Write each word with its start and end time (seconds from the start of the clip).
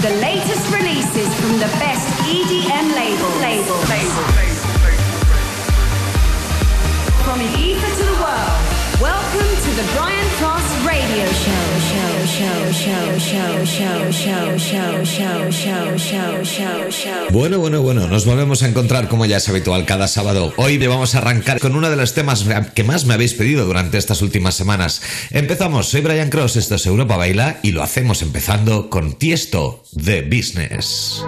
The 0.00 0.10
latest 0.20 0.72
releases 0.72 1.34
from 1.40 1.58
the 1.58 1.66
best 1.82 2.06
EDM 2.22 2.94
label. 2.94 3.30
Label. 3.40 3.78
Label. 3.90 4.24
From 7.24 7.40
Ibiza 7.40 7.96
to 7.98 8.04
the 8.04 8.18
world. 8.22 9.00
Welcome 9.00 9.50
to 9.64 9.70
the 9.74 9.90
Brian 9.96 10.28
Cross 10.38 10.86
Radio 10.86 11.26
Show. 11.26 11.77
Bueno, 17.30 17.58
bueno, 17.58 17.82
bueno, 17.82 18.06
nos 18.06 18.26
volvemos 18.26 18.62
a 18.62 18.68
encontrar 18.68 19.08
como 19.08 19.24
ya 19.24 19.38
es 19.38 19.48
habitual 19.48 19.84
cada 19.84 20.08
sábado. 20.08 20.52
Hoy 20.56 20.78
vamos 20.86 21.14
a 21.14 21.18
arrancar 21.18 21.60
con 21.60 21.74
uno 21.74 21.88
de 21.90 21.96
los 21.96 22.14
temas 22.14 22.44
que 22.74 22.84
más 22.84 23.06
me 23.06 23.14
habéis 23.14 23.34
pedido 23.34 23.64
durante 23.64 23.98
estas 23.98 24.22
últimas 24.22 24.54
semanas. 24.54 25.00
Empezamos, 25.30 25.88
soy 25.88 26.02
Brian 26.02 26.30
Cross, 26.30 26.56
esto 26.56 26.74
es 26.74 26.86
Europa 26.86 27.16
Baila 27.16 27.60
y 27.62 27.72
lo 27.72 27.82
hacemos 27.82 28.22
empezando 28.22 28.90
con 28.90 29.14
Tiesto 29.14 29.82
de 29.92 30.22
Business. 30.22 31.24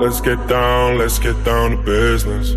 Let's 0.00 0.20
get 0.20 0.38
down, 0.48 0.98
let's 0.98 1.18
get 1.18 1.36
down 1.44 1.70
to 1.70 1.76
business. 1.76 2.56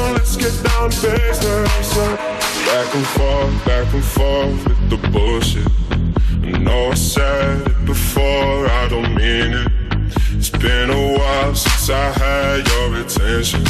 get 0.41 0.63
down 0.63 0.89
business. 0.89 1.97
Back 2.65 2.95
and 2.95 3.07
forth, 3.15 3.65
back 3.65 3.93
and 3.93 4.03
forth 4.03 4.67
with 4.67 4.89
the 4.89 4.97
bullshit. 5.09 5.67
I 6.43 6.57
know 6.57 6.89
I 6.89 6.95
said 6.95 7.67
it 7.67 7.85
before, 7.85 8.67
I 8.67 8.87
don't 8.89 9.13
mean 9.13 9.53
it. 9.61 9.67
It's 10.31 10.49
been 10.49 10.89
a 10.89 11.17
while 11.17 11.53
since 11.53 11.89
I 11.89 12.11
had 12.23 12.67
your 12.67 12.95
attention. 13.01 13.65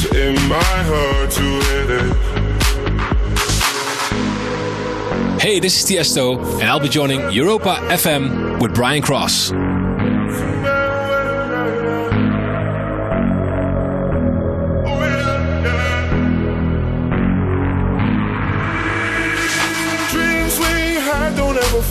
So 0.00 0.08
it 0.12 0.34
might 0.48 0.84
hurt 0.90 1.30
to 1.32 1.46
hit 1.68 1.90
it. 2.00 2.16
Hey, 5.40 5.60
this 5.60 5.78
is 5.78 5.84
Tiesto, 5.88 6.38
and 6.60 6.64
I'll 6.64 6.80
be 6.80 6.88
joining 6.88 7.30
Europa 7.30 7.76
FM 7.90 8.60
with 8.60 8.74
Brian 8.74 9.02
Cross. 9.02 9.52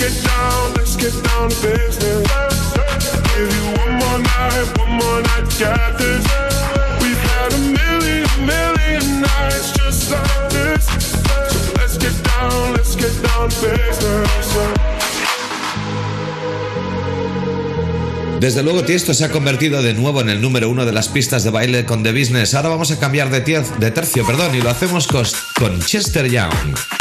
Let's 0.00 0.14
get 0.14 0.24
down, 0.24 0.72
let's 0.76 0.96
get 0.96 1.12
down 1.22 1.48
business. 1.60 2.30
Desde 18.40 18.62
luego 18.62 18.84
Tiesto 18.84 19.12
se 19.12 19.26
ha 19.26 19.30
convertido 19.30 19.82
de 19.82 19.92
nuevo 19.92 20.22
en 20.22 20.30
el 20.30 20.40
número 20.40 20.70
uno 20.70 20.86
de 20.86 20.92
las 20.92 21.08
pistas 21.08 21.44
de 21.44 21.50
baile 21.50 21.84
con 21.84 22.02
The 22.02 22.12
Business. 22.12 22.54
Ahora 22.54 22.70
vamos 22.70 22.90
a 22.90 22.98
cambiar 22.98 23.28
de, 23.28 23.40
de 23.78 23.90
tercio 23.90 24.26
perdón, 24.26 24.54
y 24.54 24.62
lo 24.62 24.70
hacemos 24.70 25.06
con 25.06 25.80
Chester 25.80 26.30
Young. 26.30 26.99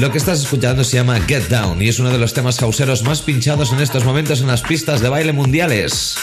Lo 0.00 0.12
que 0.12 0.18
estás 0.18 0.38
escuchando 0.40 0.84
se 0.84 0.96
llama 0.96 1.20
Get 1.26 1.48
Down 1.48 1.82
y 1.82 1.88
es 1.88 1.98
uno 1.98 2.10
de 2.10 2.18
los 2.18 2.32
temas 2.32 2.62
hauseros 2.62 3.02
más 3.02 3.20
pinchados 3.20 3.72
en 3.72 3.80
estos 3.80 4.04
momentos 4.04 4.40
en 4.40 4.46
las 4.46 4.62
pistas 4.62 5.00
de 5.00 5.08
baile 5.08 5.32
mundiales. 5.32 6.16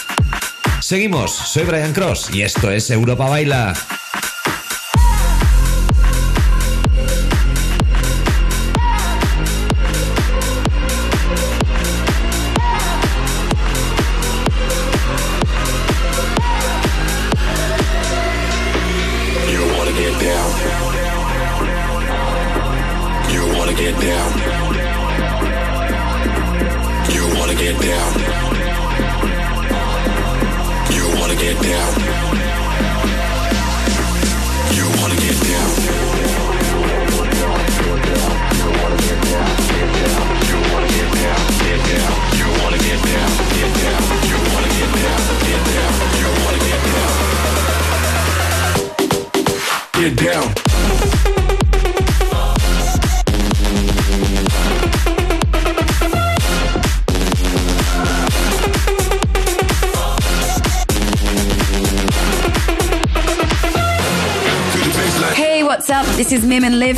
Seguimos, 0.80 1.32
soy 1.32 1.64
Brian 1.64 1.92
Cross 1.92 2.30
y 2.32 2.40
esto 2.40 2.70
es 2.70 2.90
Europa 2.90 3.28
Baila. 3.28 3.74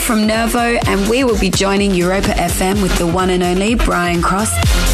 From 0.09 0.27
Nervo, 0.27 0.79
and 0.87 1.07
we 1.11 1.23
will 1.23 1.39
be 1.39 1.51
joining 1.51 1.95
Europa 1.95 2.31
FM 2.31 2.81
with 2.81 2.97
the 2.97 3.07
one 3.07 3.29
and 3.29 3.43
only 3.43 3.75
Brian 3.75 4.23
Cross. 4.23 4.88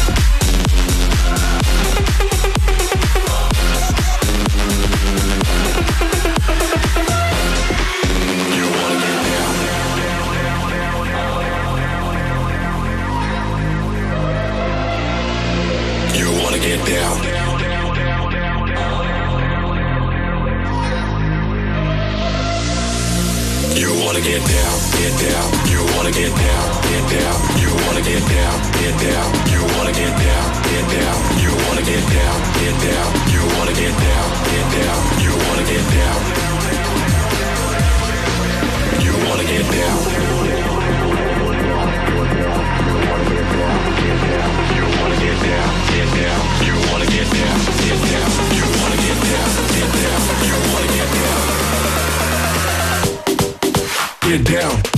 it 54.35 54.43
down. 54.43 54.94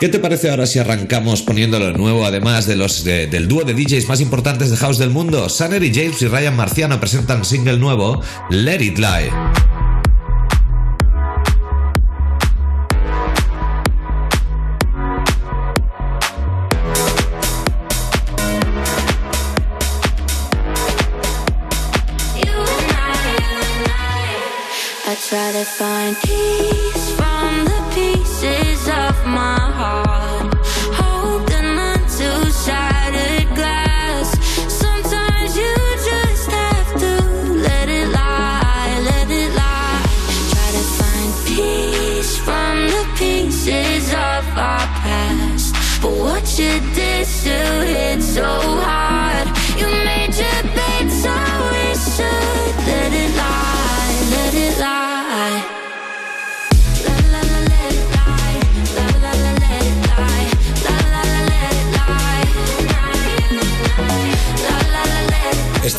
¿Qué 0.00 0.08
te 0.08 0.18
parece 0.18 0.48
ahora 0.48 0.64
si 0.64 0.78
arrancamos 0.78 1.42
poniéndolo 1.42 1.92
nuevo, 1.92 2.24
además 2.24 2.66
de 2.66 2.74
los 2.74 3.04
del 3.04 3.48
dúo 3.48 3.64
de 3.64 3.74
DJs 3.74 4.08
más 4.08 4.22
importantes 4.22 4.70
de 4.70 4.78
house 4.78 4.96
del 4.96 5.10
mundo? 5.10 5.50
Sanner 5.50 5.82
y 5.82 5.94
James 5.94 6.22
y 6.22 6.26
Ryan 6.26 6.56
Marciano 6.56 6.98
presentan 6.98 7.44
single 7.44 7.76
nuevo, 7.76 8.22
Let 8.48 8.82
It 8.82 8.96
Lie. 8.96 9.30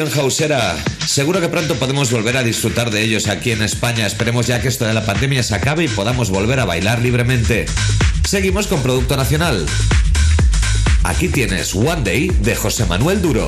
hausera. 0.00 0.76
Seguro 1.06 1.40
que 1.40 1.48
pronto 1.48 1.76
podemos 1.76 2.10
volver 2.10 2.36
a 2.36 2.42
disfrutar 2.42 2.90
de 2.90 3.02
ellos 3.02 3.28
aquí 3.28 3.52
en 3.52 3.62
España. 3.62 4.06
Esperemos 4.06 4.46
ya 4.46 4.60
que 4.60 4.68
esto 4.68 4.84
de 4.84 4.94
la 4.94 5.06
pandemia 5.06 5.42
se 5.42 5.54
acabe 5.54 5.84
y 5.84 5.88
podamos 5.88 6.30
volver 6.30 6.58
a 6.58 6.64
bailar 6.64 7.00
libremente. 7.00 7.66
Seguimos 8.26 8.66
con 8.66 8.82
Producto 8.82 9.16
Nacional. 9.16 9.66
Aquí 11.04 11.28
tienes 11.28 11.74
One 11.74 12.02
Day 12.02 12.28
de 12.40 12.56
José 12.56 12.86
Manuel 12.86 13.22
Duro. 13.22 13.46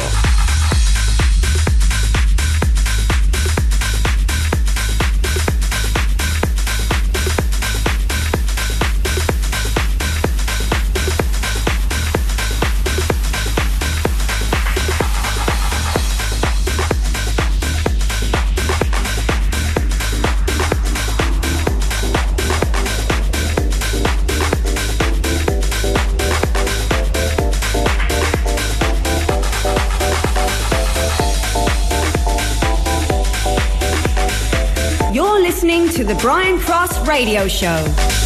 Radio 37.16 37.48
Show. 37.48 38.25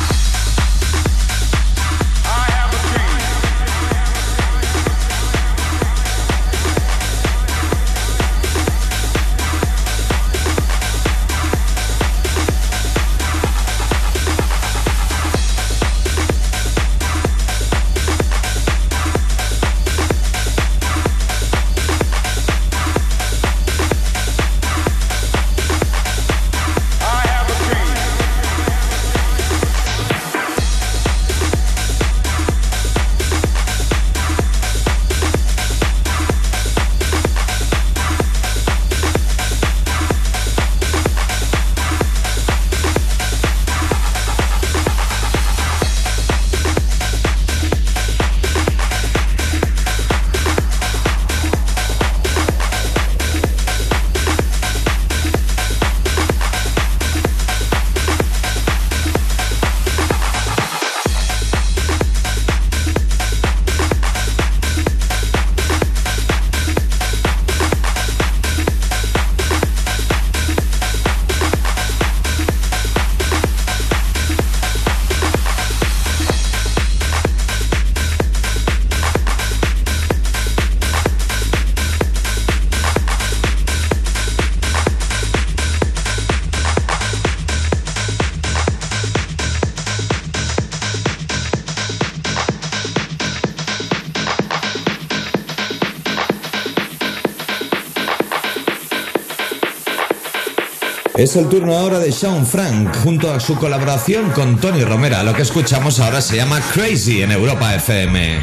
Es 101.21 101.35
el 101.35 101.47
turno 101.49 101.77
ahora 101.77 101.99
de 101.99 102.11
Sean 102.11 102.47
Frank 102.47 102.95
junto 103.03 103.31
a 103.31 103.39
su 103.39 103.55
colaboración 103.55 104.31
con 104.31 104.57
Tony 104.59 104.83
Romera. 104.83 105.21
Lo 105.21 105.35
que 105.35 105.43
escuchamos 105.43 105.99
ahora 105.99 106.19
se 106.19 106.37
llama 106.37 106.59
Crazy 106.73 107.21
en 107.21 107.31
Europa 107.31 107.75
FM. 107.75 108.39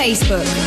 Facebook. 0.00 0.59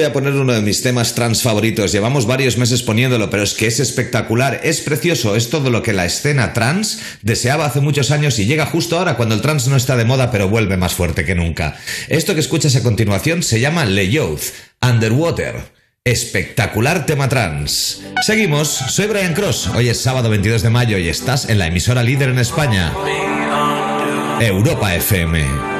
Voy 0.00 0.08
a 0.08 0.12
poner 0.14 0.32
uno 0.32 0.54
de 0.54 0.62
mis 0.62 0.80
temas 0.80 1.14
trans 1.14 1.42
favoritos. 1.42 1.92
Llevamos 1.92 2.24
varios 2.24 2.56
meses 2.56 2.82
poniéndolo, 2.82 3.28
pero 3.28 3.42
es 3.42 3.52
que 3.52 3.66
es 3.66 3.80
espectacular, 3.80 4.62
es 4.64 4.80
precioso, 4.80 5.36
es 5.36 5.50
todo 5.50 5.68
lo 5.68 5.82
que 5.82 5.92
la 5.92 6.06
escena 6.06 6.54
trans 6.54 7.00
deseaba 7.20 7.66
hace 7.66 7.82
muchos 7.82 8.10
años 8.10 8.38
y 8.38 8.46
llega 8.46 8.64
justo 8.64 8.96
ahora 8.96 9.18
cuando 9.18 9.34
el 9.34 9.42
trans 9.42 9.68
no 9.68 9.76
está 9.76 9.96
de 9.96 10.06
moda, 10.06 10.30
pero 10.30 10.48
vuelve 10.48 10.78
más 10.78 10.94
fuerte 10.94 11.26
que 11.26 11.34
nunca. 11.34 11.76
Esto 12.08 12.32
que 12.32 12.40
escuchas 12.40 12.76
a 12.76 12.82
continuación 12.82 13.42
se 13.42 13.60
llama 13.60 13.84
Le 13.84 14.08
Youth, 14.08 14.40
Underwater. 14.80 15.56
Espectacular 16.02 17.04
tema 17.04 17.28
trans. 17.28 18.00
Seguimos, 18.22 18.68
soy 18.68 19.06
Brian 19.06 19.34
Cross. 19.34 19.68
Hoy 19.74 19.90
es 19.90 20.00
sábado 20.00 20.30
22 20.30 20.62
de 20.62 20.70
mayo 20.70 20.96
y 20.96 21.10
estás 21.10 21.50
en 21.50 21.58
la 21.58 21.66
emisora 21.66 22.02
líder 22.02 22.30
en 22.30 22.38
España. 22.38 22.94
Europa 24.40 24.94
FM. 24.94 25.79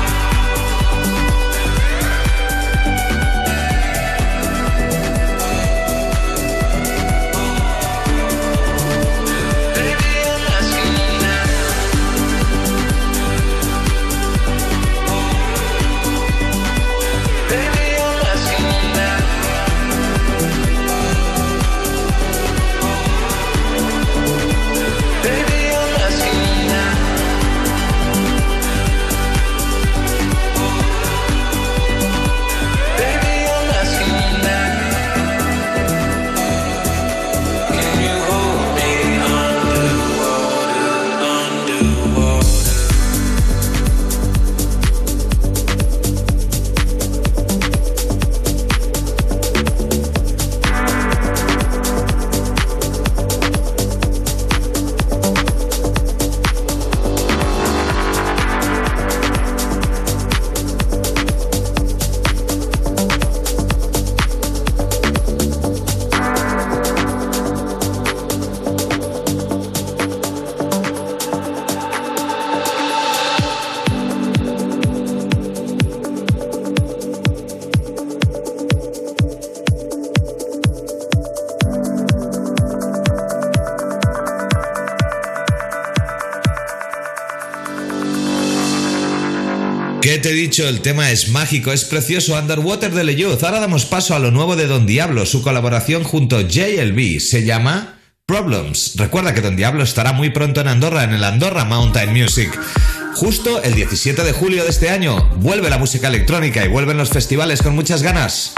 Dicho? 90.51 90.67
El 90.67 90.81
tema 90.81 91.11
es 91.11 91.29
mágico, 91.29 91.71
es 91.71 91.85
precioso. 91.85 92.37
Underwater 92.37 92.93
de 92.93 93.05
Leyuz. 93.05 93.41
Ahora 93.41 93.61
damos 93.61 93.85
paso 93.85 94.15
a 94.15 94.19
lo 94.19 94.31
nuevo 94.31 94.57
de 94.57 94.67
Don 94.67 94.85
Diablo, 94.85 95.25
su 95.25 95.41
colaboración 95.43 96.03
junto 96.03 96.35
a 96.35 96.41
JLB. 96.41 97.21
Se 97.21 97.45
llama 97.45 97.99
Problems. 98.25 98.95
Recuerda 98.97 99.33
que 99.33 99.39
Don 99.39 99.55
Diablo 99.55 99.81
estará 99.81 100.11
muy 100.11 100.29
pronto 100.31 100.59
en 100.59 100.67
Andorra, 100.67 101.05
en 101.05 101.13
el 101.13 101.23
Andorra 101.23 101.63
Mountain 101.63 102.11
Music. 102.11 102.51
Justo 103.15 103.63
el 103.63 103.75
17 103.75 104.23
de 104.23 104.33
julio 104.33 104.63
de 104.63 104.71
este 104.71 104.89
año 104.89 105.25
vuelve 105.37 105.69
la 105.69 105.77
música 105.77 106.09
electrónica 106.09 106.65
y 106.65 106.67
vuelven 106.67 106.97
los 106.97 107.11
festivales 107.11 107.61
con 107.61 107.73
muchas 107.73 108.03
ganas. 108.03 108.53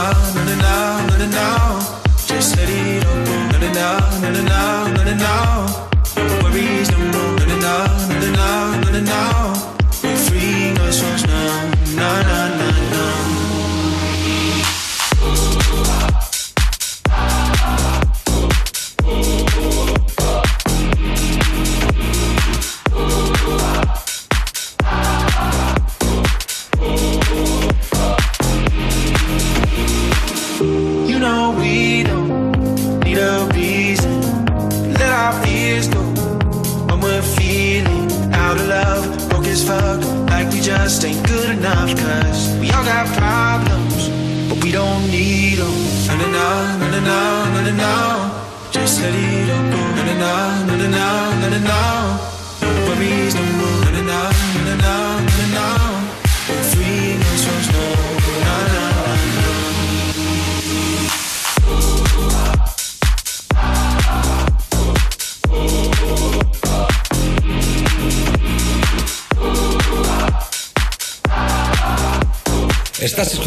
heart 0.00 0.29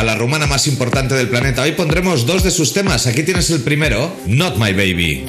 A 0.00 0.02
la 0.02 0.14
rumana 0.14 0.46
más 0.46 0.66
importante 0.66 1.14
del 1.14 1.28
planeta. 1.28 1.60
Hoy 1.60 1.72
pondremos 1.72 2.24
dos 2.24 2.42
de 2.42 2.50
sus 2.50 2.72
temas. 2.72 3.06
Aquí 3.06 3.22
tienes 3.22 3.50
el 3.50 3.60
primero, 3.60 4.10
Not 4.26 4.56
My 4.56 4.72
Baby. 4.72 5.26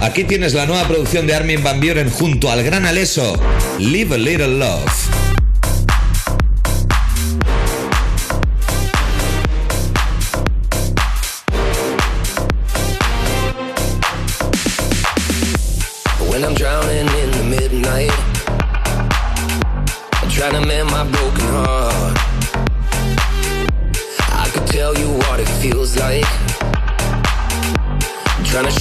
Aquí 0.00 0.24
tienes 0.24 0.54
la 0.54 0.64
nueva 0.64 0.88
producción 0.88 1.26
de 1.26 1.34
Armin 1.34 1.62
Van 1.62 1.78
Buren 1.78 2.10
junto 2.10 2.50
al 2.50 2.62
gran 2.62 2.86
Aleso, 2.86 3.38
Leave 3.78 4.14
a 4.14 4.18
Little 4.18 4.48
Love. 4.58 5.25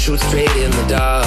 shoot 0.06 0.20
straight 0.20 0.56
in 0.58 0.70
the 0.70 0.86
dark. 0.88 1.25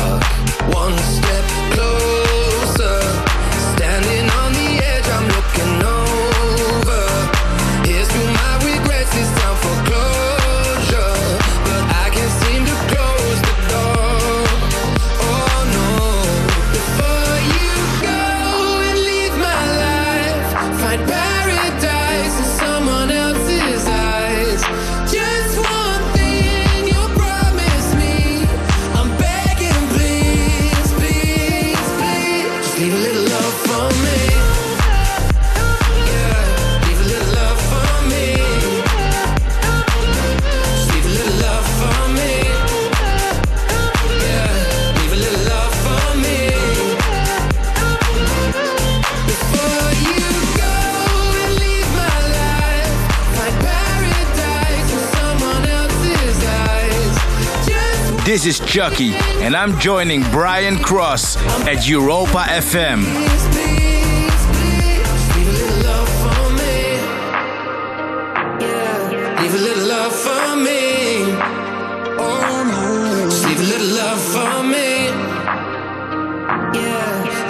Chucky, 58.69 59.15
and 59.43 59.57
I'm 59.57 59.79
joining 59.81 60.21
Brian 60.31 60.77
Cross 60.77 61.37
at 61.67 61.89
Europa 61.89 62.45
FM. 62.49 63.03
For 70.09 70.57
me 70.57 70.99
a 73.59 73.65
little 73.65 73.97
love 73.97 74.21
for 74.21 74.63
me 74.65 75.39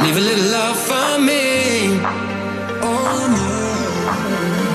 leave 0.03 0.17
a 0.17 0.21
little 0.21 0.51
love 0.53 0.79
for 0.79 1.19
me. 1.19 2.01
Oh, 2.83 3.29
leave 3.35 4.68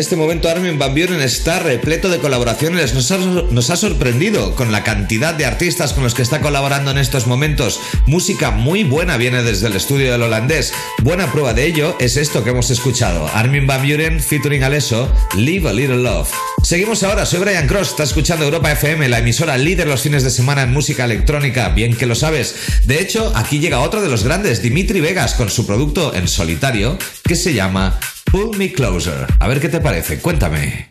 este 0.00 0.16
momento 0.16 0.48
Armin 0.48 0.78
Van 0.78 0.94
Buren 0.94 1.20
está 1.20 1.58
repleto 1.58 2.08
de 2.08 2.18
colaboraciones. 2.18 2.94
Nos 2.94 3.10
ha, 3.10 3.18
nos 3.18 3.70
ha, 3.70 3.76
sorprendido 3.76 4.56
con 4.56 4.72
la 4.72 4.82
cantidad 4.82 5.34
de 5.34 5.44
artistas 5.44 5.92
con 5.92 6.02
los 6.02 6.14
que 6.14 6.22
está 6.22 6.40
colaborando 6.40 6.90
en 6.90 6.98
estos 6.98 7.26
momentos. 7.26 7.78
Música 8.06 8.50
muy 8.50 8.82
buena 8.82 9.18
viene 9.18 9.42
desde 9.42 9.66
el 9.66 9.76
estudio 9.76 10.10
del 10.10 10.22
holandés. 10.22 10.72
Buena 11.02 11.30
prueba 11.30 11.52
de 11.52 11.66
ello 11.66 11.96
es 12.00 12.16
esto 12.16 12.42
que 12.42 12.50
hemos 12.50 12.70
escuchado. 12.70 13.28
Armin 13.34 13.66
Van 13.66 13.86
Buren 13.86 14.20
featuring 14.20 14.64
Alesso, 14.64 15.12
Live 15.36 15.68
a 15.68 15.72
Little 15.72 15.98
Love. 15.98 16.30
Seguimos 16.62 17.02
ahora, 17.02 17.26
soy 17.26 17.40
Brian 17.40 17.66
Cross, 17.66 17.90
está 17.90 18.02
escuchando 18.04 18.44
Europa 18.44 18.72
FM, 18.72 19.08
la 19.08 19.18
emisora 19.18 19.56
líder 19.58 19.86
los 19.86 20.02
fines 20.02 20.22
de 20.24 20.30
semana 20.30 20.62
en 20.62 20.72
música 20.72 21.04
electrónica, 21.04 21.68
bien 21.70 21.94
que 21.94 22.06
lo 22.06 22.14
sabes. 22.14 22.54
De 22.84 23.00
hecho, 23.00 23.32
aquí 23.34 23.58
llega 23.58 23.80
otro 23.80 24.00
de 24.00 24.08
los 24.08 24.24
grandes, 24.24 24.62
Dimitri 24.62 25.00
Vegas, 25.00 25.34
con 25.34 25.50
su 25.50 25.66
producto 25.66 26.14
en 26.14 26.28
solitario, 26.28 26.98
que 27.24 27.36
se 27.36 27.54
llama 27.54 27.98
Pull 28.30 28.56
Me 28.56 28.70
Closer. 28.72 29.26
A 29.40 29.48
ver 29.48 29.60
qué 29.60 29.68
te 29.68 29.80
parece, 29.80 30.20
cuéntame. 30.20 30.90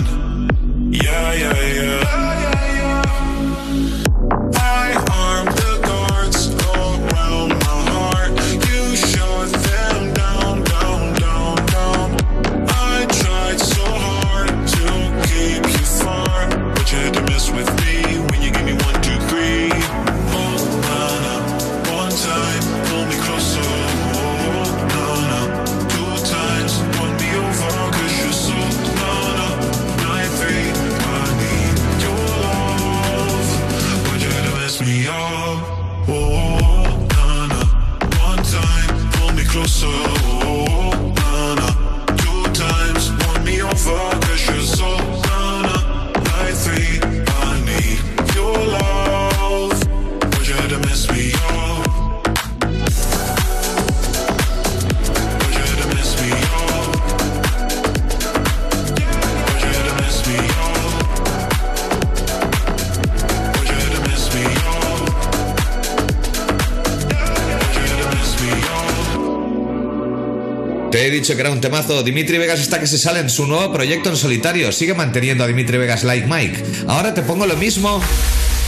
Te 70.91 71.07
he 71.07 71.09
dicho 71.09 71.35
que 71.35 71.39
era 71.39 71.51
un 71.51 71.61
temazo. 71.61 72.03
Dimitri 72.03 72.37
Vegas 72.37 72.59
está 72.59 72.79
que 72.79 72.85
se 72.85 72.97
sale 72.97 73.21
en 73.21 73.29
su 73.29 73.47
nuevo 73.47 73.71
proyecto 73.71 74.09
en 74.09 74.17
solitario. 74.17 74.73
Sigue 74.73 74.93
manteniendo 74.93 75.43
a 75.43 75.47
Dimitri 75.47 75.77
Vegas 75.77 76.03
Like 76.03 76.27
Mike. 76.27 76.63
Ahora 76.87 77.13
te 77.13 77.21
pongo 77.21 77.45
lo 77.45 77.55
mismo. 77.55 78.01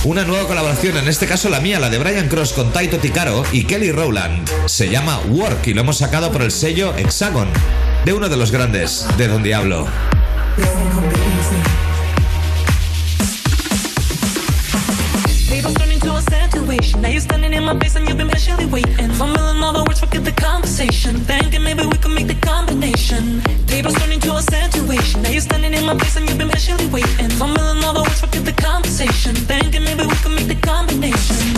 Una 0.06 0.26
nueva 0.26 0.46
colaboración, 0.50 0.98
en 0.98 1.08
este 1.08 1.28
caso 1.28 1.48
la 1.48 1.62
mía, 1.62 1.80
la 1.80 1.90
de 1.90 1.98
Brian 1.98 2.28
Cross 2.28 2.52
con 2.52 2.74
Taito 2.74 2.98
Tikaro 2.98 3.46
y 3.54 3.64
Kelly 3.64 3.94
Rowland. 3.94 4.50
Se 4.66 4.90
llama 4.90 5.22
Work 5.30 5.68
y 5.68 5.74
lo 5.74 5.80
hemos 5.80 5.98
sacado 5.98 6.30
por 6.30 6.42
el 6.42 6.52
sello 6.52 6.94
Hexagon, 6.98 7.48
de 8.04 8.12
uno 8.12 8.28
de 8.28 8.36
los 8.36 8.52
grandes, 8.52 9.08
de 9.18 9.30
donde 9.30 9.56
hablo. 9.56 9.88
The 27.44 27.63
conversation. 29.06 29.36
Thinking 29.36 29.84
maybe 29.84 30.06
we 30.06 30.16
could 30.16 30.32
make 30.32 30.48
the 30.48 30.56
combination. 30.56 31.53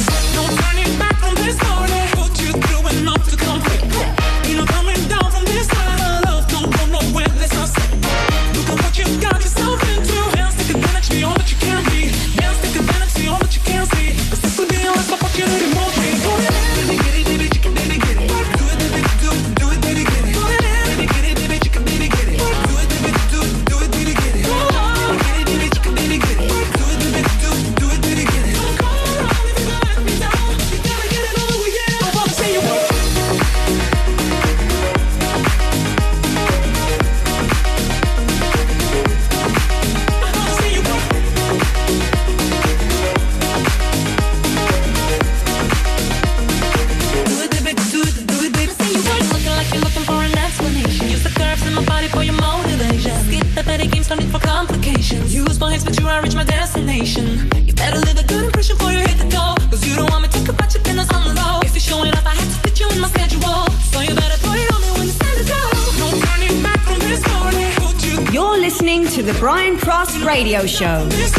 But 55.85 55.99
you 55.99 56.07
I 56.07 56.19
reach 56.19 56.35
my 56.35 56.43
destination. 56.43 57.47
You 57.67 57.73
better 57.73 57.99
leave 57.99 58.17
a 58.17 58.27
good 58.27 58.45
impression 58.45 58.75
before 58.75 58.91
you 58.91 58.99
hit 58.99 59.17
the 59.17 59.29
door. 59.29 59.53
Cause 59.69 59.87
you 59.87 59.95
don't 59.95 60.09
want 60.09 60.23
me 60.23 60.29
to 60.29 60.39
talk 60.39 60.49
about 60.55 60.73
your 60.73 60.83
business 60.83 61.09
on 61.13 61.21
the 61.27 61.33
low. 61.39 61.61
If 61.61 61.73
you're 61.73 61.87
showing 61.91 62.11
up, 62.11 62.25
I 62.25 62.33
have 62.33 62.49
to 62.53 62.57
fit 62.63 62.79
you 62.79 62.89
in 62.89 62.99
my 62.99 63.07
schedule. 63.07 63.69
So 63.93 64.01
you 64.01 64.13
better 64.15 64.39
put 64.41 64.57
it 64.57 64.67
on 64.73 64.81
me 64.81 64.89
when 64.97 65.07
it's 65.07 65.19
time 65.19 65.37
to 65.37 65.45
go. 65.45 65.61
No 66.01 66.07
turning 66.25 66.63
back 66.65 66.81
from 66.89 66.99
this 66.99 67.23
morning. 67.33 67.69
Put 67.77 67.97
you 68.03 68.15
You're 68.33 68.57
listening 68.57 69.07
to 69.15 69.21
the 69.21 69.33
Brian 69.39 69.77
Cross 69.77 70.17
Radio 70.17 70.65
Show. 70.65 71.05
this 71.05 71.35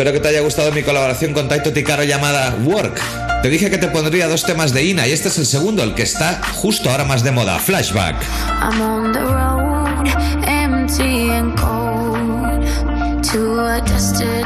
Espero 0.00 0.14
que 0.14 0.20
te 0.20 0.28
haya 0.28 0.40
gustado 0.40 0.72
mi 0.72 0.82
colaboración 0.82 1.34
con 1.34 1.46
Taito 1.46 1.74
Tikaro 1.74 2.04
llamada 2.04 2.56
Work. 2.64 2.98
Te 3.42 3.50
dije 3.50 3.68
que 3.68 3.76
te 3.76 3.86
pondría 3.88 4.28
dos 4.28 4.44
temas 4.44 4.72
de 4.72 4.82
Ina 4.82 5.06
y 5.06 5.12
este 5.12 5.28
es 5.28 5.36
el 5.36 5.44
segundo, 5.44 5.82
el 5.82 5.94
que 5.94 6.04
está 6.04 6.40
justo 6.54 6.88
ahora 6.88 7.04
más 7.04 7.22
de 7.22 7.32
moda, 7.32 7.58
Flashback. 7.58 8.16
I'm 8.62 8.80
on 8.80 9.12
the 9.12 9.20
road, 9.20 10.08
empty 10.48 11.28
and 11.28 11.54
cold, 11.54 12.64
to 13.30 13.60
a 13.60 13.82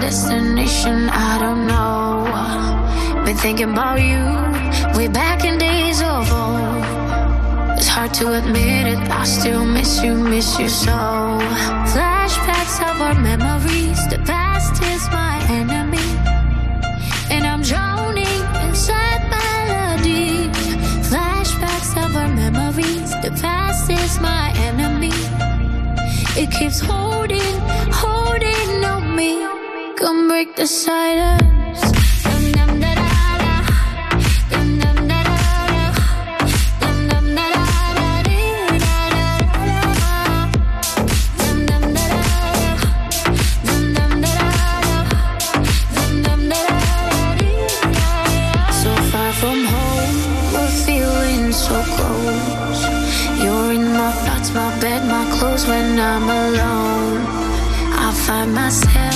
destination 0.01 1.09
I 1.11 1.39
don't 1.39 1.69
know. 1.69 3.25
Been 3.25 3.37
thinking 3.37 3.71
about 3.71 4.01
you, 4.01 4.27
way 4.99 5.07
back 5.07 5.45
in 5.45 5.57
days 5.57 6.03
of 6.03 6.33
old. 6.33 7.79
It's 7.79 7.87
hard 7.87 8.13
to 8.15 8.33
admit 8.33 8.89
it, 8.89 8.99
I 9.09 9.23
still 9.23 9.65
miss 9.65 10.03
you, 10.03 10.17
miss 10.17 10.59
you 10.59 10.69
so. 10.69 11.39
Flashbacks 11.95 12.81
of 12.91 13.01
our 13.01 13.15
memories, 13.15 14.05
the 14.09 14.19
past 14.27 14.44
my 24.21 24.53
enemy. 24.57 25.13
It 26.37 26.51
keeps 26.51 26.81
holding, 26.81 27.59
holding 27.93 28.85
on 28.85 29.17
me. 29.17 29.47
Come 29.97 30.29
break 30.29 30.57
the 30.57 30.67
silence. 30.67 31.54
when 55.63 56.01
I'm 56.01 56.25
alone. 56.25 57.23
I 57.93 58.13
find 58.27 58.53
myself. 58.53 59.14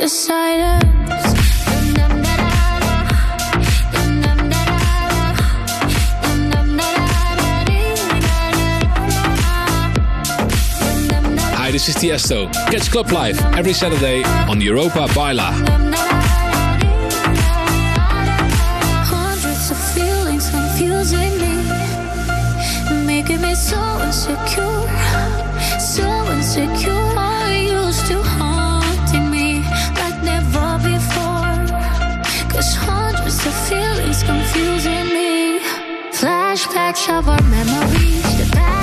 the 0.00 0.08
silence 0.08 0.82
Hi, 11.54 11.70
this 11.70 11.88
is 11.90 11.96
Tiesto. 11.96 12.50
Catch 12.70 12.90
Club 12.90 13.12
Live 13.12 13.38
every 13.54 13.74
Saturday 13.74 14.22
on 14.48 14.62
Europa 14.62 15.06
Baila. 15.14 15.52
Hundreds 19.04 19.70
of 19.70 19.78
feelings 19.94 20.48
confusing 20.48 21.32
me, 21.42 23.04
making 23.04 23.42
me 23.42 23.54
so 23.54 23.78
insecure, 24.02 24.88
so 25.78 26.08
insecure. 26.32 26.89
The 33.42 33.52
feeling's 33.52 34.22
confusing 34.22 35.06
me. 35.08 35.60
Flashbacks 36.12 37.08
of 37.08 37.26
our 37.26 37.42
memories. 37.44 38.79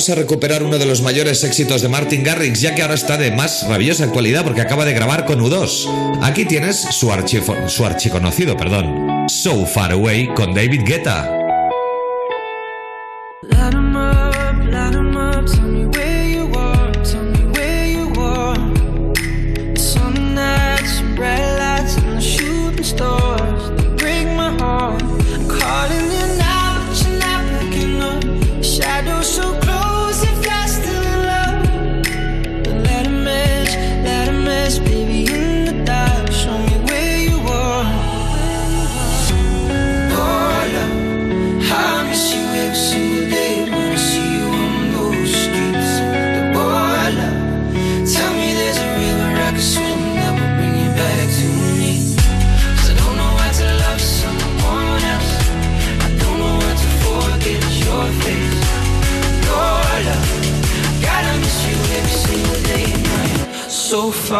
vamos 0.00 0.08
a 0.08 0.14
recuperar 0.14 0.62
uno 0.62 0.78
de 0.78 0.86
los 0.86 1.02
mayores 1.02 1.44
éxitos 1.44 1.82
de 1.82 1.88
Martin 1.90 2.22
Garrix, 2.24 2.62
ya 2.62 2.74
que 2.74 2.80
ahora 2.80 2.94
está 2.94 3.18
de 3.18 3.32
más 3.32 3.68
rabiosa 3.68 4.04
actualidad 4.04 4.44
porque 4.44 4.62
acaba 4.62 4.86
de 4.86 4.94
grabar 4.94 5.26
con 5.26 5.40
U2. 5.40 6.22
Aquí 6.22 6.46
tienes 6.46 6.76
su, 6.76 7.12
su 7.66 7.84
archiconocido, 7.84 8.56
perdón, 8.56 9.26
So 9.28 9.66
Far 9.66 9.92
Away 9.92 10.28
con 10.28 10.54
David 10.54 10.84
Guetta. 10.86 11.39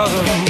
mother 0.01 0.50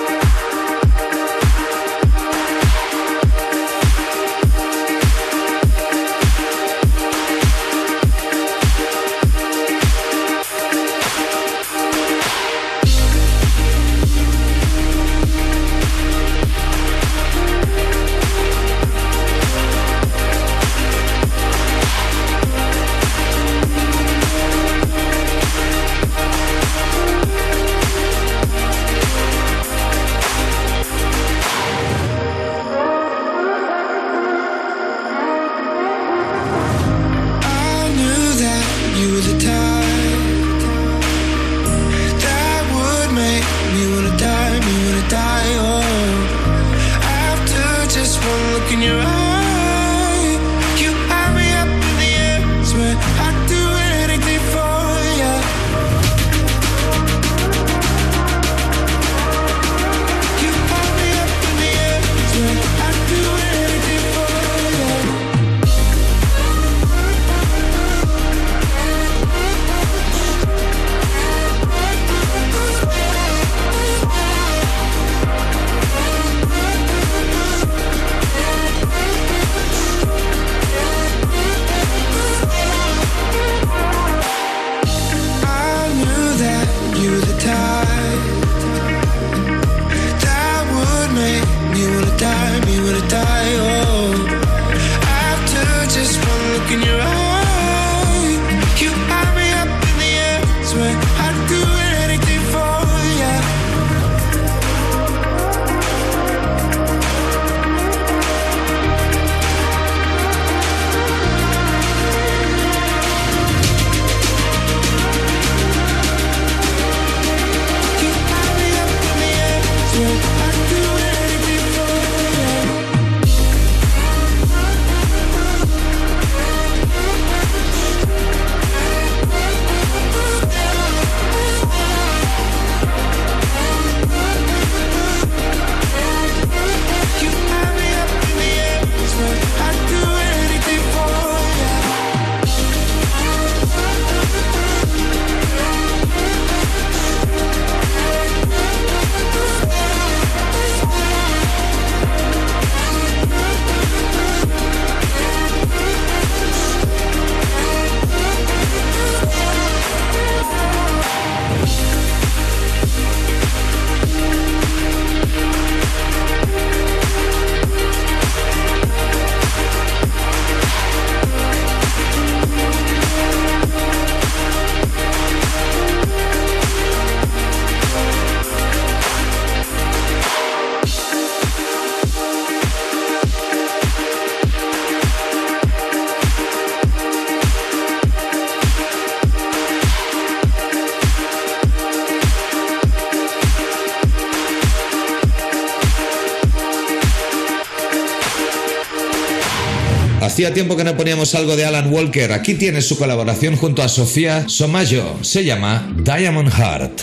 Hacía 200.41 200.55
tiempo 200.55 200.75
que 200.75 200.83
no 200.83 200.97
poníamos 200.97 201.35
algo 201.35 201.55
de 201.55 201.65
Alan 201.65 201.93
Walker. 201.93 202.31
Aquí 202.31 202.55
tiene 202.55 202.81
su 202.81 202.97
colaboración 202.97 203.55
junto 203.55 203.83
a 203.83 203.87
Sofía 203.87 204.49
Somayo. 204.49 205.17
Se 205.21 205.45
llama 205.45 205.87
Diamond 205.97 206.49
Heart. 206.51 207.01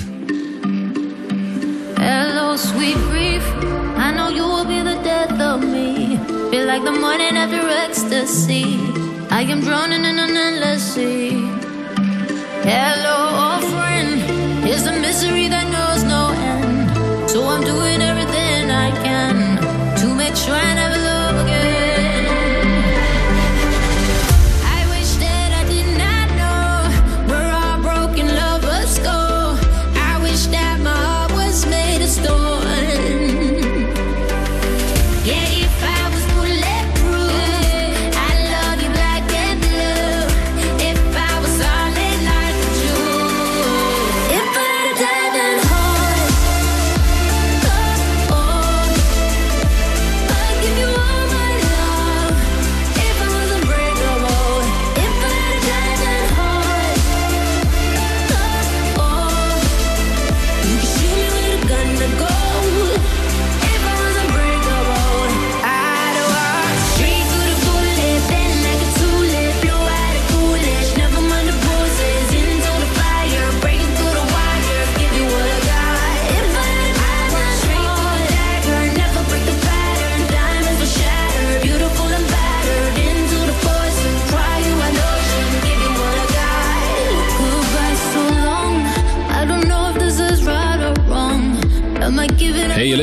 Hello, 2.01 2.57
sweet 2.57 2.97
grief. 3.13 3.45
I 3.97 4.11
know 4.11 4.29
you 4.29 4.43
will 4.43 4.67
be 4.67 4.83
the 4.83 5.01
death 5.05 5.41
of 5.41 5.63
me. 5.63 6.19
Feel 6.51 6.67
like 6.67 6.83
the 6.83 6.91
morning 6.91 7.37
after 7.37 7.63
ecstasy. 7.87 8.77
I 9.31 9.43
am 9.43 9.61
drowning 9.61 10.05
in 10.05 10.19
an 10.19 10.37
endless 10.37 10.83
sea. 10.95 11.31
Hello, 12.65 13.55
old 13.55 13.65
friend. 13.71 14.21
Here's 14.67 14.83
the 14.83 14.99
misery 15.01 15.47
that 15.47 15.71
knows 15.71 16.03
no 16.03 16.33
end. 16.33 17.31
So 17.31 17.45
I'm 17.45 17.63
doing 17.63 18.03
everything 18.03 18.73
I 18.73 18.91
can 19.05 19.59
to 19.99 20.13
make 20.13 20.35
sure 20.35 20.57
I 20.57 20.75
never. 20.75 21.08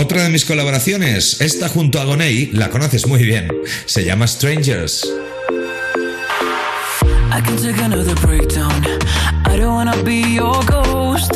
Otra 0.00 0.22
de 0.22 0.30
mis 0.30 0.46
colaboraciones, 0.46 1.42
esta 1.42 1.68
junto 1.68 2.00
a 2.00 2.04
Gonei, 2.04 2.50
la 2.54 2.70
conoces 2.70 3.06
muy 3.06 3.22
bien. 3.22 3.48
Se 3.84 4.02
llama 4.02 4.26
Strangers. 4.26 5.04
I 7.30 7.42
can 7.42 7.56
take 7.58 7.78
another 7.82 8.14
breakdown. 8.22 8.72
I 9.44 9.58
don't 9.58 9.74
wanna 9.74 10.02
be 10.02 10.22
your 10.22 10.64
ghost. 10.64 11.34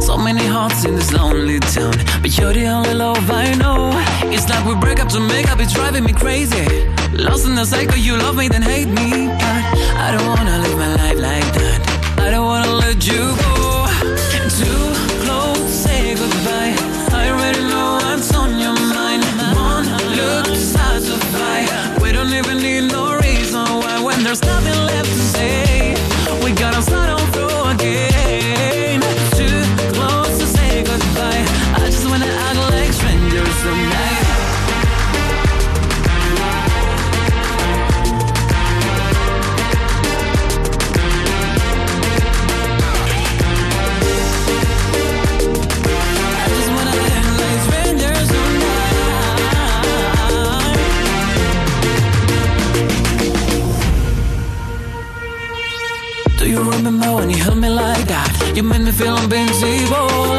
So 0.00 0.18
many 0.18 0.44
hearts 0.44 0.84
in 0.84 0.96
this 0.96 1.12
lonely 1.12 1.60
town. 1.60 1.94
But 2.20 2.36
you're 2.36 2.52
the 2.52 2.66
only 2.66 2.94
love 2.94 3.30
I 3.30 3.54
know. 3.54 3.92
It's 4.32 4.48
like 4.48 4.66
we 4.66 4.74
break 4.74 4.98
up 4.98 5.08
to 5.10 5.20
make 5.20 5.48
up, 5.52 5.60
it's 5.60 5.72
driving 5.72 6.02
me 6.04 6.12
crazy. 6.12 6.66
Lost 7.12 7.46
in 7.46 7.54
the 7.54 7.64
cycle, 7.64 7.98
you 7.98 8.16
love 8.16 8.34
me, 8.34 8.48
then 8.48 8.62
hate 8.62 8.88
me. 8.88 9.28
but 9.28 9.62
I 9.96 10.10
don't 10.16 10.26
wanna 10.26 10.61
You 58.62 58.68
made 58.68 58.82
me 58.82 58.92
feel 58.92 59.16
invincible. 59.16 60.38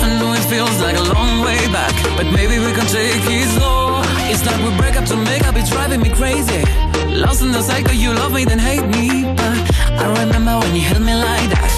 I 0.00 0.08
know 0.18 0.32
it 0.32 0.44
feels 0.48 0.80
like 0.80 0.96
a 0.96 1.02
long 1.02 1.44
way 1.44 1.60
back, 1.70 1.92
but 2.16 2.24
maybe 2.32 2.58
we 2.58 2.72
can 2.72 2.86
take 2.86 3.20
it 3.28 3.48
slow. 3.58 4.00
It's 4.32 4.42
like 4.46 4.56
we 4.64 4.74
break 4.78 4.96
up 4.96 5.04
to 5.04 5.16
make 5.16 5.46
up, 5.46 5.54
it's 5.54 5.68
driving 5.68 6.00
me 6.00 6.08
crazy. 6.08 6.64
Lost 7.08 7.42
in 7.42 7.52
the 7.52 7.60
cycle, 7.60 7.92
you 7.92 8.14
love 8.14 8.32
me, 8.32 8.46
then 8.46 8.58
hate 8.58 8.86
me. 8.88 9.24
But 9.36 9.52
I 10.00 10.24
remember 10.24 10.60
when 10.60 10.74
you 10.76 10.80
held 10.80 11.02
me 11.02 11.14
like 11.14 11.50
that. 11.50 11.75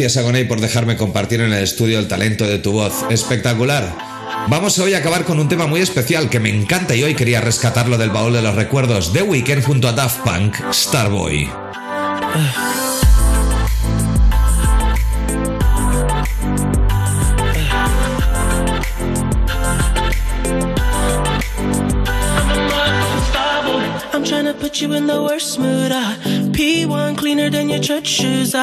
Gracias, 0.00 0.16
Agoney, 0.16 0.44
por 0.44 0.62
dejarme 0.62 0.96
compartir 0.96 1.42
en 1.42 1.52
el 1.52 1.62
estudio 1.62 1.98
el 1.98 2.08
talento 2.08 2.46
de 2.46 2.58
tu 2.58 2.72
voz. 2.72 3.04
Espectacular. 3.10 3.94
Vamos 4.48 4.78
hoy 4.78 4.94
a 4.94 4.98
acabar 4.98 5.26
con 5.26 5.38
un 5.38 5.46
tema 5.46 5.66
muy 5.66 5.82
especial 5.82 6.30
que 6.30 6.40
me 6.40 6.48
encanta 6.48 6.96
y 6.96 7.02
hoy 7.02 7.14
quería 7.14 7.42
rescatarlo 7.42 7.98
del 7.98 8.08
baúl 8.08 8.32
de 8.32 8.40
los 8.40 8.54
recuerdos. 8.54 9.12
The 9.12 9.20
Weeknd 9.20 9.62
junto 9.62 9.88
a 9.88 9.92
Daft 9.92 10.20
Punk, 10.20 10.56
Starboy. 10.72 11.59
Church 28.00 28.08
shoes. 28.08 28.54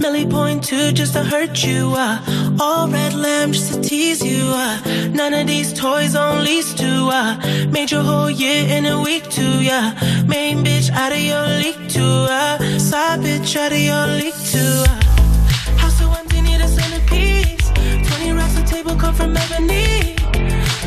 Melly 0.00 0.26
point 0.26 0.62
two 0.62 0.92
just 0.92 1.14
to 1.14 1.24
hurt 1.24 1.64
you. 1.64 1.92
Ah, 1.96 2.22
all 2.60 2.88
red 2.88 3.14
lamb 3.14 3.52
just 3.52 3.74
to 3.74 3.80
tease 3.80 4.22
you. 4.22 4.42
Ah, 4.44 4.80
none 5.12 5.34
of 5.34 5.46
these 5.46 5.72
toys 5.72 6.14
on 6.14 6.44
lease 6.44 6.72
to. 6.74 6.86
Ah, 7.10 7.36
made 7.70 7.90
your 7.90 8.02
whole 8.02 8.30
year 8.30 8.66
in 8.68 8.86
a 8.86 9.00
week 9.00 9.28
too. 9.28 9.62
Yeah, 9.62 9.92
main 10.26 10.64
bitch 10.64 10.90
out 10.90 11.12
of 11.12 11.18
your 11.20 11.46
league 11.62 11.88
too. 11.88 12.26
Ah, 12.30 12.58
side 12.78 13.20
bitch 13.20 13.56
out 13.56 13.72
of 13.72 13.78
your 13.78 14.06
league 14.20 14.40
too. 14.52 14.84
Ah, 14.88 15.76
house 15.78 15.98
so 15.98 16.10
empty 16.12 16.40
need 16.42 16.60
a 16.60 16.68
centerpiece. 16.68 17.68
Twenty 18.08 18.32
racks 18.32 18.56
of 18.58 18.66
table 18.66 18.94
come 18.94 19.14
from 19.14 19.36
ebony. 19.36 20.14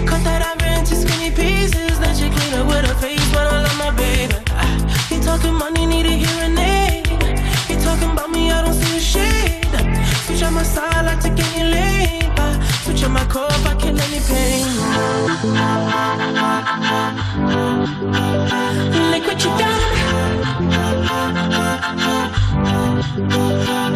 Cut 0.09 0.23
that 0.23 0.41
ivory 0.49 0.73
into 0.79 0.95
skinny 0.95 1.31
pieces. 1.31 1.99
Then 1.99 2.15
she 2.15 2.29
clean 2.29 2.53
up 2.59 2.67
with 2.67 2.85
her 2.85 2.95
face, 2.95 3.27
but 3.33 3.45
I 3.51 3.61
love 3.63 3.77
my 3.77 3.91
baby. 3.91 4.35
Ah, 4.51 5.07
You 5.11 5.19
talking 5.21 5.53
money, 5.55 5.85
need 5.85 6.05
a 6.05 6.15
hearing 6.23 6.58
Switch 10.39 10.47
on 10.47 10.53
my 10.53 10.63
side, 10.63 11.05
I 11.05 11.19
take 11.19 11.37
any 11.37 11.69
lane. 11.69 12.31
Ah, 12.37 12.55
Switch 12.83 13.03
on 13.03 13.11
my 13.11 13.25
core 13.25 13.47
if 13.49 13.65
I 13.65 13.75
kill 13.75 13.99
any 13.99 14.21
pain. 14.21 14.65
Look 19.11 19.27
what 19.27 19.43
you 19.43 19.51
done. 19.59 19.83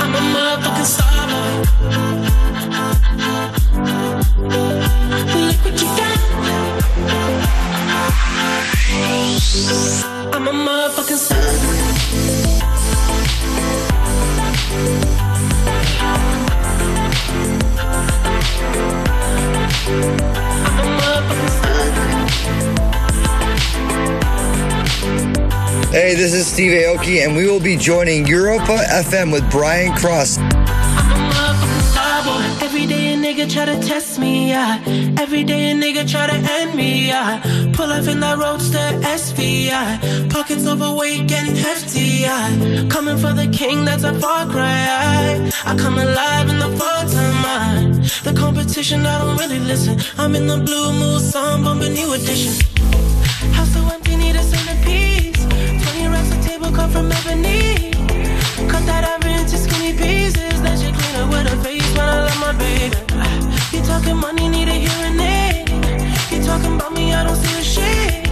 I'm 0.01 0.15
a 0.15 0.21
motherfucking 0.33 0.85
star 0.85 2.22
Hey, 25.93 26.15
this 26.15 26.33
is 26.33 26.47
Steve 26.47 26.71
Aoki, 26.71 27.23
and 27.23 27.35
we 27.35 27.45
will 27.45 27.59
be 27.59 27.77
joining 27.77 28.25
Europa 28.25 28.77
FM 28.89 29.31
with 29.31 29.47
Brian 29.51 29.95
Cross. 29.95 30.39
Nigga 33.33 33.51
try 33.51 33.65
to 33.65 33.79
test 33.87 34.19
me, 34.19 34.49
yeah. 34.49 34.81
Every 35.19 35.43
day 35.43 35.71
a 35.71 35.75
nigga 35.75 36.09
try 36.09 36.27
to 36.27 36.33
end 36.33 36.75
me, 36.75 37.07
yeah. 37.07 37.41
Pull 37.73 37.91
up 37.91 38.07
in 38.07 38.19
that 38.21 38.37
roadster 38.37 38.87
SV, 39.01 39.65
yeah. 39.65 39.99
Pockets 40.29 40.65
overweight, 40.65 41.27
getting 41.27 41.55
hefty, 41.55 42.21
yeah. 42.25 42.87
Coming 42.89 43.17
for 43.17 43.33
the 43.33 43.47
king, 43.51 43.85
that's 43.85 44.03
a 44.03 44.13
far 44.19 44.47
cry. 44.47 45.51
I 45.65 45.75
come 45.77 45.97
alive 45.97 46.49
in 46.49 46.59
the 46.59 46.75
fall 46.77 47.05
time. 47.07 47.93
The 48.23 48.33
competition, 48.35 49.05
I 49.05 49.19
don't 49.19 49.37
really 49.37 49.59
listen. 49.59 49.99
I'm 50.17 50.35
in 50.35 50.47
the 50.47 50.57
blue 50.57 50.91
mood, 50.93 51.21
song 51.21 51.63
bumping 51.63 51.93
new 51.93 52.13
edition. 52.13 52.72
Come 56.73 56.89
from 56.89 57.11
ebony. 57.11 57.91
Cut 58.67 58.85
that 58.85 59.03
ivory 59.05 59.33
into 59.33 59.57
skinny 59.57 59.93
pieces. 59.93 60.61
Then 60.61 60.77
she 60.77 60.91
clean 60.91 61.15
up 61.21 61.29
with 61.29 61.47
her 61.47 61.57
face, 61.63 61.87
but 61.93 62.07
I 62.09 62.23
love 62.25 62.39
my 62.39 62.53
baby. 62.53 62.95
You 63.71 63.81
talking 63.83 64.17
money, 64.17 64.49
need 64.49 64.67
a 64.67 64.77
hearing 64.85 65.19
aid. 65.19 65.69
You 66.31 66.43
talking 66.43 66.75
about 66.75 66.93
me, 66.93 67.13
I 67.13 67.23
don't 67.23 67.35
see 67.35 67.59
a 67.59 67.63
shade. 67.63 68.27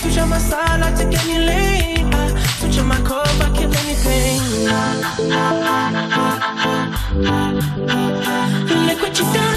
Switch 0.00 0.18
on 0.18 0.28
my 0.28 0.38
side, 0.38 0.80
I 0.82 0.92
take 0.94 1.14
any 1.24 1.38
lane. 1.46 2.10
Ah, 2.12 2.28
Switch 2.58 2.78
on 2.78 2.86
my 2.86 3.00
core, 3.02 3.22
I 3.24 3.48
kill 3.56 3.72
any 3.82 3.96
pain. 4.04 4.42
Look 8.88 9.00
what 9.02 9.18
you 9.18 9.24
done. 9.34 9.56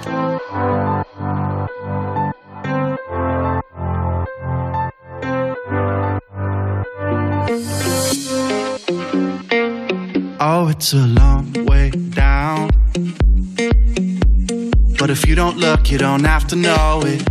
It's 10.81 10.93
a 10.93 11.05
long 11.21 11.53
way 11.67 11.91
down. 11.91 12.67
But 14.97 15.11
if 15.11 15.27
you 15.27 15.35
don't 15.35 15.57
look, 15.57 15.91
you 15.91 15.99
don't 15.99 16.23
have 16.23 16.47
to 16.47 16.55
know 16.55 17.03
it. 17.05 17.21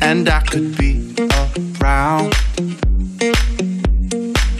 And 0.00 0.28
I 0.28 0.40
could 0.42 0.78
be 0.78 1.12
around 1.80 2.30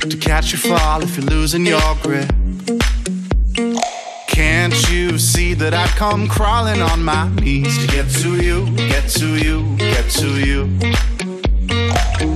to 0.01 0.17
catch 0.21 0.51
you 0.51 0.59
fall 0.59 1.01
if 1.05 1.17
you're 1.17 1.27
losing 1.27 1.65
your 1.65 1.95
grip. 2.03 2.29
Can't 4.27 4.75
you 4.91 5.17
see 5.17 5.55
that 5.55 5.73
I 5.73 5.87
come 5.97 6.27
crawling 6.27 6.83
on 6.83 7.05
my 7.05 7.29
knees 7.37 7.79
to 7.79 7.87
get 7.87 8.11
to 8.23 8.43
you, 8.43 8.67
get 8.75 9.09
to 9.11 9.37
you, 9.37 9.77
get 9.77 10.11
to 10.23 10.45
you? 10.45 10.77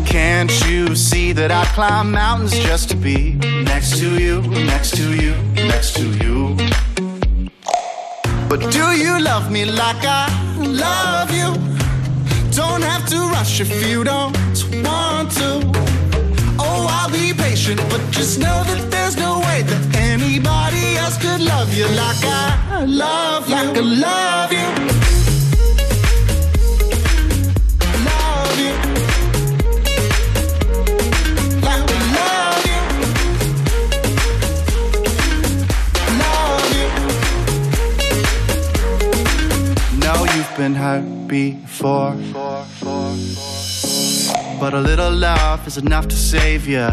Can't 0.05 0.53
you 0.69 0.95
see 0.95 1.33
that 1.33 1.51
I 1.51 1.65
climb 1.75 2.13
mountains 2.13 2.53
just 2.53 2.89
to 2.91 2.97
be 2.97 3.37
next 3.75 3.99
to 3.99 4.09
you, 4.23 4.41
next 4.73 4.97
to 4.97 5.07
you, 5.23 5.35
next 5.73 5.97
to 5.97 6.07
you? 6.23 6.57
But 8.49 8.61
do 8.71 8.85
you 9.05 9.15
love 9.21 9.51
me 9.51 9.65
like 9.65 10.05
I 10.21 10.25
love 10.87 11.31
you? 11.41 11.51
Don't 12.61 12.83
have 12.83 13.05
to 13.13 13.19
rush 13.35 13.61
if 13.61 13.71
you 13.91 14.05
don't 14.05 14.37
want 14.87 15.33
to. 15.41 15.51
Oh, 16.67 16.87
I'll 16.97 17.11
be 17.11 17.35
patient, 17.35 17.81
but 17.91 18.01
just 18.13 18.39
know 18.39 18.59
that 18.71 18.83
there's 18.93 19.17
no 19.17 19.41
way 19.47 19.63
that 19.71 19.83
anybody 20.11 20.87
else 21.03 21.17
could 21.25 21.41
love 21.41 21.75
you 21.75 21.87
like 22.03 22.23
I 22.23 22.85
love 22.85 23.49
you, 23.49 23.57
like 23.57 23.77
I 23.77 23.85
love 24.07 24.53
you. 24.53 25.04
Been 40.57 40.75
hurt 40.75 41.27
before. 41.27 42.15
But 44.61 44.75
a 44.75 44.81
little 44.81 45.11
love 45.11 45.67
is 45.67 45.79
enough 45.79 46.07
to 46.09 46.17
save 46.17 46.69
you. 46.69 46.89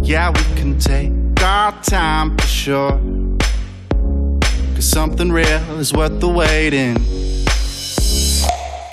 Yeah, 0.00 0.30
we 0.30 0.42
can 0.56 0.78
take 0.78 1.12
our 1.42 1.72
time 1.82 2.36
for 2.38 2.46
sure. 2.46 3.00
Cause 4.74 4.88
something 4.88 5.30
real 5.30 5.78
is 5.78 5.92
worth 5.92 6.20
the 6.20 6.28
waiting. 6.28 6.96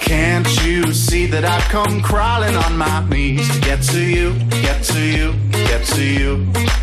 Can't 0.01 0.47
you 0.65 0.93
see 0.93 1.25
that 1.27 1.45
I've 1.45 1.69
come 1.69 2.01
crawling 2.01 2.55
on 2.55 2.77
my 2.77 3.07
knees 3.09 3.49
to 3.53 3.61
get 3.61 3.81
to 3.83 4.01
you, 4.01 4.33
get 4.61 4.83
to 4.83 4.99
you, 4.99 5.33
get 5.51 5.85
to 5.87 6.03
you? 6.03 6.74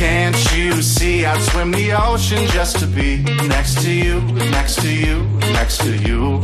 Can't 0.00 0.56
you 0.56 0.80
see 0.80 1.26
I'd 1.26 1.42
swim 1.42 1.72
the 1.72 1.92
ocean 1.92 2.46
just 2.54 2.78
to 2.78 2.86
be 2.86 3.18
next 3.48 3.82
to 3.82 3.92
you, 3.92 4.22
next 4.50 4.80
to 4.80 4.88
you, 4.88 5.26
next 5.52 5.82
to 5.82 5.94
you? 5.94 6.40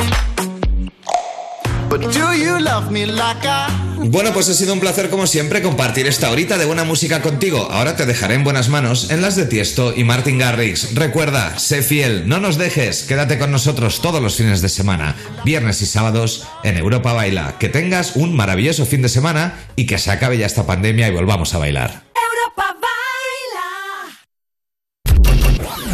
But 1.88 2.12
do 2.12 2.34
you 2.34 2.60
love 2.60 2.90
me 2.90 3.06
Bueno, 4.10 4.34
pues 4.34 4.50
ha 4.50 4.52
sido 4.52 4.74
un 4.74 4.80
placer 4.80 5.08
como 5.08 5.26
siempre 5.26 5.62
compartir 5.62 6.06
esta 6.06 6.30
horita 6.30 6.58
de 6.58 6.66
buena 6.66 6.84
música 6.84 7.22
contigo. 7.22 7.66
Ahora 7.70 7.96
te 7.96 8.04
dejaré 8.04 8.34
en 8.34 8.44
buenas 8.44 8.68
manos 8.68 9.10
en 9.10 9.22
las 9.22 9.36
de 9.36 9.46
Tiesto 9.46 9.94
y 9.96 10.04
Martin 10.04 10.38
Garrix. 10.38 10.94
Recuerda, 10.94 11.58
sé 11.58 11.80
fiel, 11.80 12.28
no 12.28 12.38
nos 12.40 12.58
dejes, 12.58 13.04
quédate 13.04 13.38
con 13.38 13.52
nosotros 13.52 14.02
todos 14.02 14.20
los 14.20 14.36
fines 14.36 14.60
de 14.60 14.68
semana, 14.68 15.16
viernes 15.46 15.80
y 15.80 15.86
sábados 15.86 16.46
en 16.62 16.76
Europa 16.76 17.14
Baila. 17.14 17.56
Que 17.58 17.70
tengas 17.70 18.16
un 18.16 18.36
maravilloso 18.36 18.84
fin 18.84 19.00
de 19.00 19.08
semana 19.08 19.54
y 19.76 19.86
que 19.86 19.96
se 19.96 20.10
acabe 20.10 20.36
ya 20.36 20.44
esta 20.44 20.66
pandemia 20.66 21.08
y 21.08 21.12
volvamos 21.12 21.54
a 21.54 21.58
bailar. 21.58 22.05